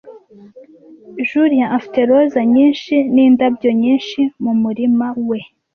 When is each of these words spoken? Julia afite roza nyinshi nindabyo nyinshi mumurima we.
Julia 1.27 1.65
afite 1.77 1.99
roza 2.09 2.41
nyinshi 2.53 2.93
nindabyo 3.13 3.69
nyinshi 3.81 4.19
mumurima 4.43 5.07
we. 5.29 5.39